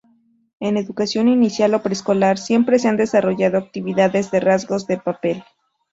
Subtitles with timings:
[0.65, 5.43] En educación inicial o preescolar, siempre se han desarrollado actividades de rasgado de papel.